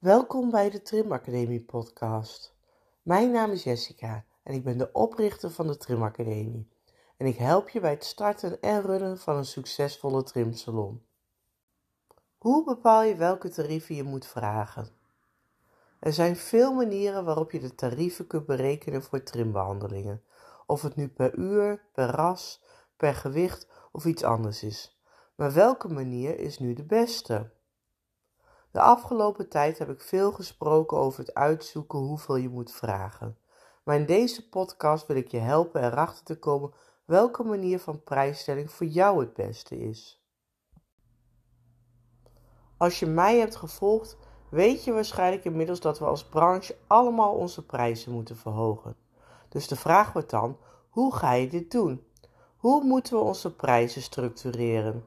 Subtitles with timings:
[0.00, 2.54] Welkom bij de Trim Academie podcast.
[3.02, 6.68] Mijn naam is Jessica en ik ben de oprichter van de Trim Academie.
[7.16, 11.02] En ik help je bij het starten en runnen van een succesvolle trimsalon.
[12.38, 14.88] Hoe bepaal je welke tarieven je moet vragen?
[15.98, 20.22] Er zijn veel manieren waarop je de tarieven kunt berekenen voor trimbehandelingen.
[20.66, 22.64] Of het nu per uur, per ras,
[22.96, 25.00] per gewicht of iets anders is.
[25.34, 27.50] Maar welke manier is nu de beste?
[28.72, 33.38] De afgelopen tijd heb ik veel gesproken over het uitzoeken hoeveel je moet vragen.
[33.84, 36.72] Maar in deze podcast wil ik je helpen erachter te komen
[37.04, 40.24] welke manier van prijsstelling voor jou het beste is.
[42.76, 44.16] Als je mij hebt gevolgd,
[44.50, 48.96] weet je waarschijnlijk inmiddels dat we als branche allemaal onze prijzen moeten verhogen.
[49.48, 50.56] Dus de vraag wordt dan:
[50.88, 52.04] hoe ga je dit doen?
[52.56, 55.04] Hoe moeten we onze prijzen structureren?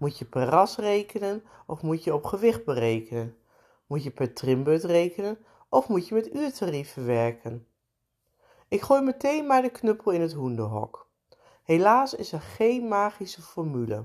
[0.00, 3.36] Moet je per ras rekenen of moet je op gewicht berekenen?
[3.86, 7.66] Moet je per trimbeurt rekenen of moet je met uurtarieven werken?
[8.68, 11.08] Ik gooi meteen maar de knuppel in het hoenderhok.
[11.62, 14.04] Helaas is er geen magische formule.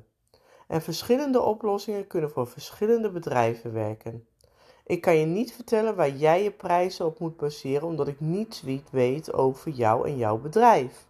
[0.67, 4.27] En verschillende oplossingen kunnen voor verschillende bedrijven werken.
[4.85, 8.61] Ik kan je niet vertellen waar jij je prijzen op moet baseren, omdat ik niets
[8.91, 11.07] weet over jou en jouw bedrijf.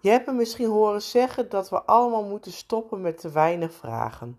[0.00, 4.38] Je hebt me misschien horen zeggen dat we allemaal moeten stoppen met te weinig vragen.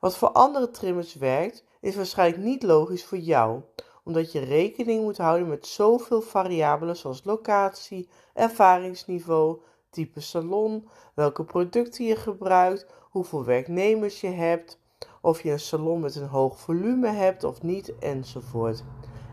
[0.00, 3.60] Wat voor andere trimmers werkt, is waarschijnlijk niet logisch voor jou,
[4.04, 12.04] omdat je rekening moet houden met zoveel variabelen zoals locatie, ervaringsniveau, type salon, welke producten
[12.04, 14.78] je gebruikt, hoeveel werknemers je hebt,
[15.20, 18.84] of je een salon met een hoog volume hebt of niet, enzovoort.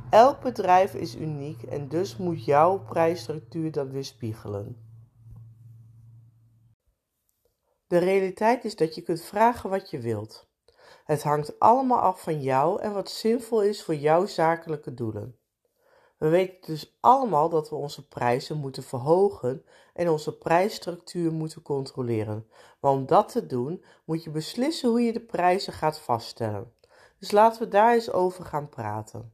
[0.10, 4.85] Elk bedrijf is uniek en dus moet jouw prijsstructuur dat weerspiegelen.
[7.96, 10.48] De realiteit is dat je kunt vragen wat je wilt.
[11.06, 15.38] Het hangt allemaal af van jou en wat zinvol is voor jouw zakelijke doelen.
[16.18, 22.48] We weten dus allemaal dat we onze prijzen moeten verhogen en onze prijsstructuur moeten controleren.
[22.80, 26.74] Maar om dat te doen, moet je beslissen hoe je de prijzen gaat vaststellen.
[27.20, 29.34] Dus laten we daar eens over gaan praten.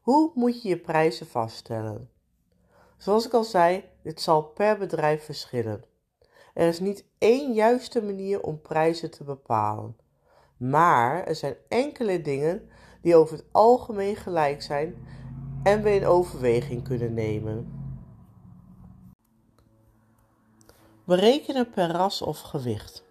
[0.00, 2.10] Hoe moet je je prijzen vaststellen?
[2.96, 5.90] Zoals ik al zei, dit zal per bedrijf verschillen.
[6.52, 9.96] Er is niet één juiste manier om prijzen te bepalen.
[10.56, 12.68] Maar er zijn enkele dingen
[13.02, 15.06] die over het algemeen gelijk zijn
[15.62, 17.80] en we in overweging kunnen nemen.
[21.04, 23.04] Berekenen per ras of gewicht.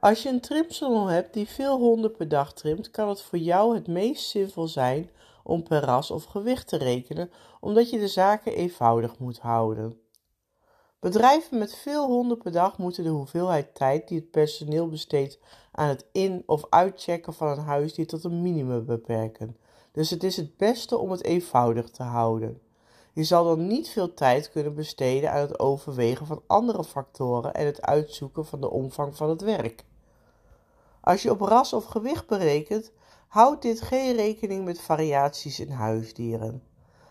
[0.00, 3.74] Als je een trimsalon hebt die veel honden per dag trimt, kan het voor jou
[3.74, 5.10] het meest zinvol zijn
[5.42, 7.30] om per ras of gewicht te rekenen,
[7.60, 10.00] omdat je de zaken eenvoudig moet houden.
[11.00, 15.38] Bedrijven met veel honden per dag moeten de hoeveelheid tijd die het personeel besteedt
[15.72, 19.56] aan het in- of uitchecken van een huisdier tot een minimum beperken.
[19.92, 22.60] Dus het is het beste om het eenvoudig te houden.
[23.12, 27.66] Je zal dan niet veel tijd kunnen besteden aan het overwegen van andere factoren en
[27.66, 29.84] het uitzoeken van de omvang van het werk.
[31.00, 32.92] Als je op ras of gewicht berekent,
[33.28, 36.62] houdt dit geen rekening met variaties in huisdieren.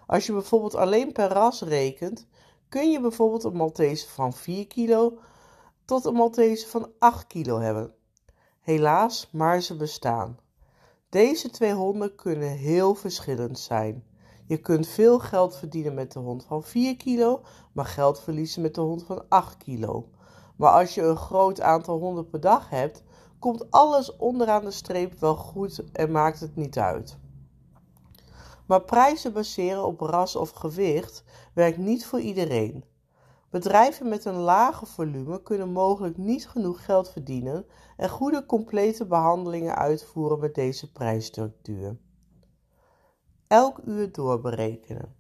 [0.08, 2.28] Als je bijvoorbeeld alleen per ras rekent,
[2.70, 5.18] kun je bijvoorbeeld een Maltese van 4 kilo
[5.86, 7.94] tot een Maltese van 8 kilo hebben.
[8.62, 10.40] Helaas, maar ze bestaan.
[11.10, 14.04] Deze twee honden kunnen heel verschillend zijn.
[14.46, 17.42] Je kunt veel geld verdienen met de hond van 4 kilo,
[17.72, 20.10] maar geld verliezen met de hond van 8 kilo.
[20.56, 23.04] Maar als je een groot aantal honden per dag hebt,
[23.40, 27.18] komt alles onderaan de streep wel goed en maakt het niet uit.
[28.68, 31.24] Maar prijzen baseren op ras of gewicht
[31.54, 32.84] werkt niet voor iedereen.
[33.50, 37.66] Bedrijven met een lage volume kunnen mogelijk niet genoeg geld verdienen
[37.98, 41.98] en goede complete behandelingen uitvoeren met deze prijsstructuur.
[43.48, 45.16] Elk uur doorberekenen.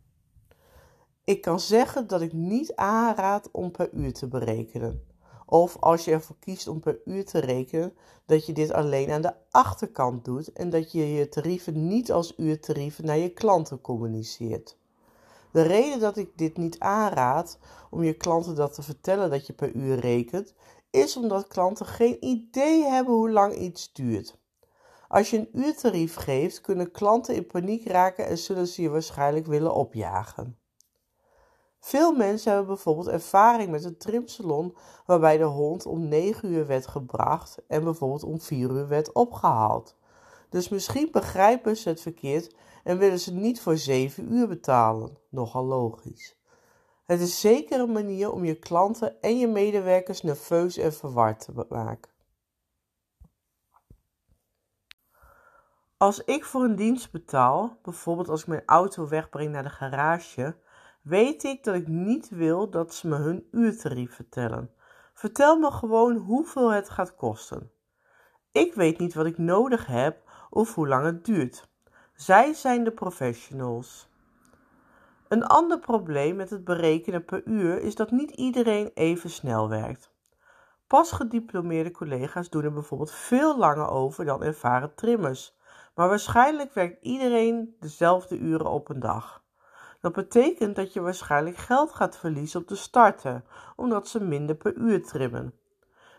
[1.23, 5.05] Ik kan zeggen dat ik niet aanraad om per uur te berekenen.
[5.49, 7.93] Of als je ervoor kiest om per uur te rekenen,
[8.25, 12.33] dat je dit alleen aan de achterkant doet en dat je je tarieven niet als
[12.37, 14.77] uurtarieven naar je klanten communiceert.
[15.51, 17.57] De reden dat ik dit niet aanraad
[17.89, 20.53] om je klanten dat te vertellen dat je per uur rekent,
[20.89, 24.37] is omdat klanten geen idee hebben hoe lang iets duurt.
[25.07, 29.45] Als je een uurtarief geeft, kunnen klanten in paniek raken en zullen ze je waarschijnlijk
[29.45, 30.57] willen opjagen.
[31.87, 34.75] Veel mensen hebben bijvoorbeeld ervaring met een trimsalon
[35.05, 39.95] waarbij de hond om 9 uur werd gebracht en bijvoorbeeld om 4 uur werd opgehaald.
[40.49, 45.17] Dus misschien begrijpen ze het verkeerd en willen ze niet voor 7 uur betalen.
[45.29, 46.37] Nogal logisch.
[47.05, 51.65] Het is zeker een manier om je klanten en je medewerkers nerveus en verward te
[51.69, 52.11] maken.
[55.97, 60.55] Als ik voor een dienst betaal, bijvoorbeeld als ik mijn auto wegbreng naar de garage,
[61.07, 64.71] weet ik dat ik niet wil dat ze me hun uurtarief vertellen.
[65.13, 67.71] Vertel me gewoon hoeveel het gaat kosten.
[68.51, 71.69] Ik weet niet wat ik nodig heb of hoe lang het duurt.
[72.13, 74.09] Zij zijn de professionals.
[75.27, 80.11] Een ander probleem met het berekenen per uur is dat niet iedereen even snel werkt.
[80.87, 85.57] Pas gediplomeerde collega's doen er bijvoorbeeld veel langer over dan ervaren trimmers,
[85.95, 89.45] maar waarschijnlijk werkt iedereen dezelfde uren op een dag.
[90.01, 93.43] Dat betekent dat je waarschijnlijk geld gaat verliezen op de starter,
[93.75, 95.53] omdat ze minder per uur trimmen.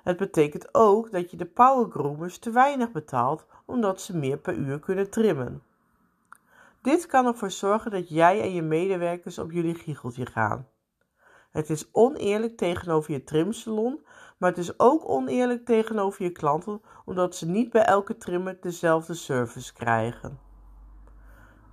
[0.02, 4.78] Het betekent ook dat je de powergroomers te weinig betaalt, omdat ze meer per uur
[4.78, 5.62] kunnen trimmen.
[6.82, 10.68] Dit kan ervoor zorgen dat jij en je medewerkers op jullie giecheltje gaan.
[11.50, 14.04] Het is oneerlijk tegenover je trimsalon,
[14.38, 19.14] maar het is ook oneerlijk tegenover je klanten, omdat ze niet bij elke trimmer dezelfde
[19.14, 20.47] service krijgen.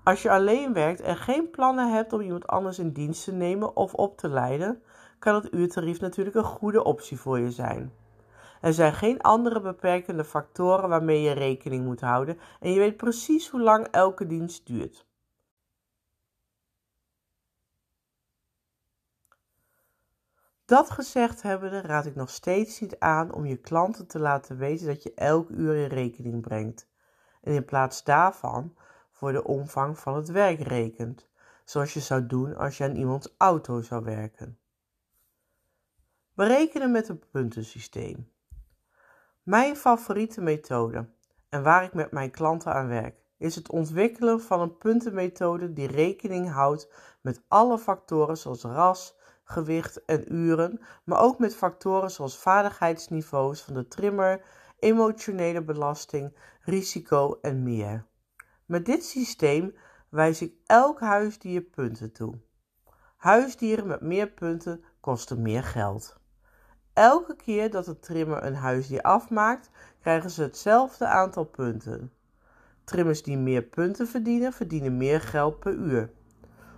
[0.06, 3.76] Als je alleen werkt en geen plannen hebt om iemand anders in dienst te nemen
[3.76, 4.84] of op te leiden,
[5.20, 7.94] kan het uurtarief natuurlijk een goede optie voor je zijn.
[8.62, 13.50] Er zijn geen andere beperkende factoren waarmee je rekening moet houden en je weet precies
[13.50, 15.08] hoe lang elke dienst duurt.
[20.66, 24.88] Dat gezegd hebbende raad ik nog steeds niet aan om je klanten te laten weten
[24.88, 26.88] dat je elk uur in rekening brengt.
[27.42, 28.76] En in plaats daarvan
[29.26, 31.28] voor de omvang van het werk rekent,
[31.64, 34.60] zoals je zou doen als je aan iemands auto zou werken.
[36.34, 38.32] Berekenen met een puntensysteem.
[39.44, 41.10] Mijn favoriete methode
[41.50, 45.88] en waar ik met mijn klanten aan werk, is het ontwikkelen van een puntenmethode die
[45.88, 46.92] rekening houdt
[47.22, 53.74] met alle factoren zoals ras, gewicht en uren, maar ook met factoren zoals vaardigheidsniveaus van
[53.74, 54.42] de trimmer,
[54.80, 58.06] emotionele belasting, risico en meer.
[58.66, 59.76] Met dit systeem
[60.10, 62.34] wijs ik elk huisdier punten toe.
[63.16, 66.18] Huisdieren met meer punten kosten meer geld.
[66.94, 69.70] Elke keer dat de trimmer een huisdier afmaakt,
[70.02, 72.12] krijgen ze hetzelfde aantal punten.
[72.84, 76.12] Trimmers die meer punten verdienen, verdienen meer geld per uur.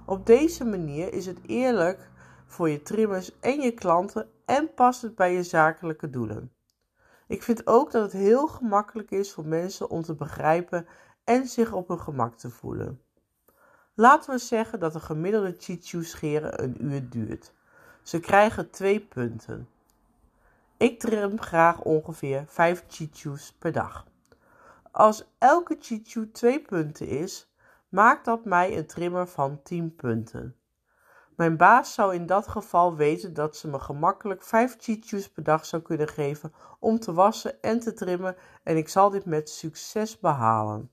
[0.05, 2.09] Op deze manier is het eerlijk
[2.45, 6.51] voor je trimmers en je klanten en past het bij je zakelijke doelen.
[7.27, 10.87] Ik vind ook dat het heel gemakkelijk is voor mensen om te begrijpen
[11.27, 13.01] en zich op hun gemak te voelen.
[13.93, 17.53] Laten we zeggen dat een gemiddelde chichu scheren een uur duurt.
[18.03, 19.69] Ze krijgen twee punten.
[20.77, 24.05] Ik trim graag ongeveer 5 chichus per dag.
[24.91, 27.53] Als elke chichu 2 punten is,
[27.89, 30.55] maakt dat mij een trimmer van 10 punten.
[31.35, 35.65] Mijn baas zou in dat geval weten dat ze me gemakkelijk 5 chichus per dag
[35.65, 40.19] zou kunnen geven om te wassen en te trimmen en ik zal dit met succes
[40.19, 40.91] behalen.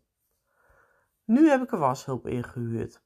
[1.26, 3.02] Nu heb ik een washulp ingehuurd.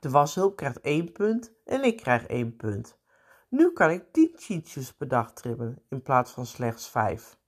[0.00, 2.98] De washulp krijgt 1 punt en ik krijg 1 punt.
[3.48, 7.38] Nu kan ik 10 cheatjes per dag trimmen in plaats van slechts 5.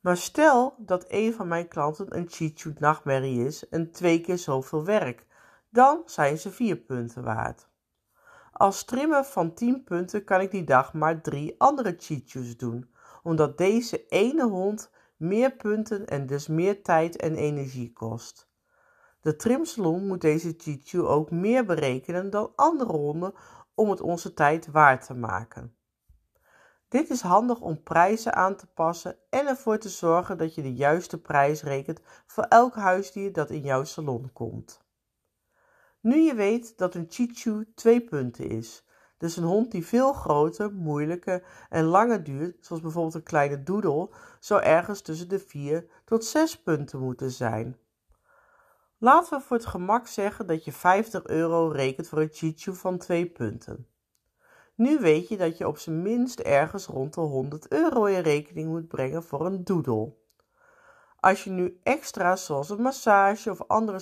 [0.00, 4.84] Maar stel dat een van mijn klanten een cheat nachtmerrie is en twee keer zoveel
[4.84, 5.26] werk,
[5.68, 7.68] dan zijn ze 4 punten waard.
[8.52, 12.90] Als trimmer van 10 punten kan ik die dag maar 3 andere cheat doen,
[13.22, 18.45] omdat deze ene hond meer punten en dus meer tijd en energie kost.
[19.26, 23.34] De trimsalon moet deze cheat ook meer berekenen dan andere honden
[23.74, 25.76] om het onze tijd waard te maken.
[26.88, 30.74] Dit is handig om prijzen aan te passen en ervoor te zorgen dat je de
[30.74, 34.80] juiste prijs rekent voor elk huisdier dat in jouw salon komt.
[36.00, 38.86] Nu je weet dat een Chichu twee punten is,
[39.18, 44.14] dus een hond die veel groter, moeilijker en langer duurt, zoals bijvoorbeeld een kleine doedel,
[44.40, 47.76] zou ergens tussen de 4 tot 6 punten moeten zijn.
[48.98, 52.98] Laten we voor het gemak zeggen dat je 50 euro rekent voor een chichu van
[52.98, 53.86] 2 punten.
[54.74, 58.68] Nu weet je dat je op zijn minst ergens rond de 100 euro in rekening
[58.68, 60.24] moet brengen voor een doedel.
[61.20, 63.98] Als je nu extra's zoals een massage of andere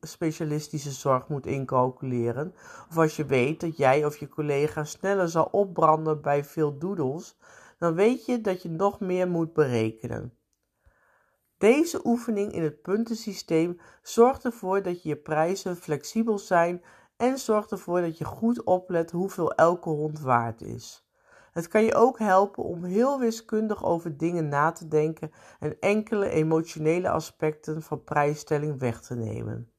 [0.00, 2.54] specialistische zorg moet incalculeren,
[2.88, 7.36] of als je weet dat jij of je collega sneller zal opbranden bij veel doedels,
[7.78, 10.32] dan weet je dat je nog meer moet berekenen.
[11.58, 16.82] Deze oefening in het puntensysteem zorgt ervoor dat je prijzen flexibel zijn
[17.16, 21.06] en zorgt ervoor dat je goed oplet hoeveel elke hond waard is.
[21.52, 26.28] Het kan je ook helpen om heel wiskundig over dingen na te denken en enkele
[26.28, 29.70] emotionele aspecten van prijsstelling weg te nemen.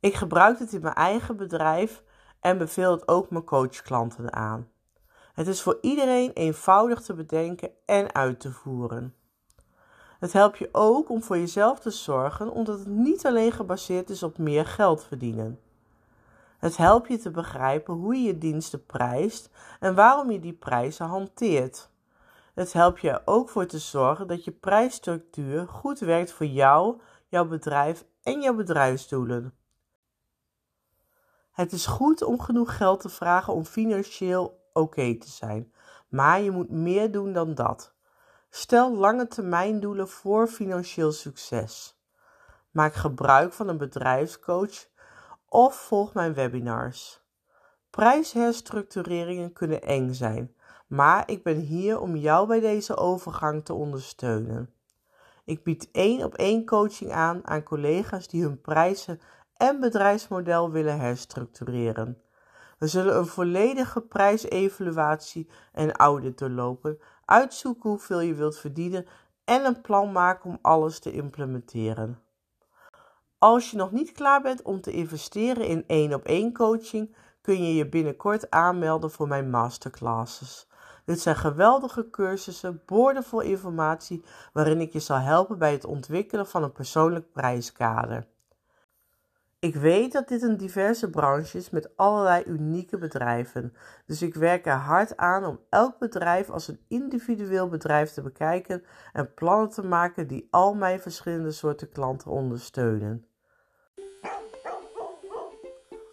[0.00, 2.02] Ik gebruik het in mijn eigen bedrijf
[2.40, 4.70] en beveel het ook mijn coachklanten aan.
[5.32, 9.14] Het is voor iedereen eenvoudig te bedenken en uit te voeren.
[10.22, 14.22] Het helpt je ook om voor jezelf te zorgen, omdat het niet alleen gebaseerd is
[14.22, 15.60] op meer geld verdienen.
[16.58, 19.50] Het helpt je te begrijpen hoe je je diensten prijst
[19.80, 21.90] en waarom je die prijzen hanteert.
[22.54, 27.00] Het helpt je er ook voor te zorgen dat je prijsstructuur goed werkt voor jou,
[27.28, 29.54] jouw bedrijf en jouw bedrijfsdoelen.
[31.52, 35.72] Het is goed om genoeg geld te vragen om financieel oké te zijn,
[36.08, 37.94] maar je moet meer doen dan dat.
[38.54, 42.00] Stel lange termijn doelen voor financieel succes.
[42.70, 44.88] Maak gebruik van een bedrijfscoach
[45.48, 47.22] of volg mijn webinars.
[47.90, 50.54] Prijsherstructureringen kunnen eng zijn,
[50.86, 54.74] maar ik ben hier om jou bij deze overgang te ondersteunen.
[55.44, 59.20] Ik bied één op één coaching aan aan collega's die hun prijzen
[59.56, 62.22] en bedrijfsmodel willen herstructureren.
[62.82, 69.06] We zullen een volledige prijsevaluatie en audit doorlopen, uitzoeken hoeveel je wilt verdienen
[69.44, 72.22] en een plan maken om alles te implementeren.
[73.38, 77.64] Als je nog niet klaar bent om te investeren in één op één coaching, kun
[77.64, 80.68] je je binnenkort aanmelden voor mijn masterclasses.
[81.04, 86.62] Dit zijn geweldige cursussen, boordevol informatie waarin ik je zal helpen bij het ontwikkelen van
[86.62, 88.26] een persoonlijk prijskader.
[89.62, 93.74] Ik weet dat dit een diverse branche is met allerlei unieke bedrijven,
[94.06, 98.84] dus ik werk er hard aan om elk bedrijf als een individueel bedrijf te bekijken
[99.12, 103.26] en plannen te maken die al mijn verschillende soorten klanten ondersteunen.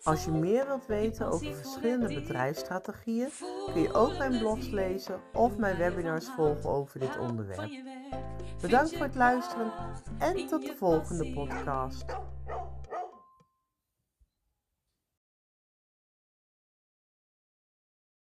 [0.04, 3.30] Als je meer wilt weten over verschillende bedrijfsstrategieën,
[3.74, 7.72] kun je ook mijn blogs lezen of mijn webinars volgen over dit onderwerp.
[8.62, 9.72] Bedankt voor het luisteren
[10.20, 12.06] en tot de volgende podcast.